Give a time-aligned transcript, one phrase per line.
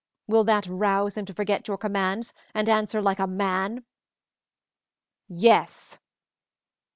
[0.25, 3.85] Will that rouse him to forget your commands and answer like a man?"
[5.29, 5.99] "Yes!"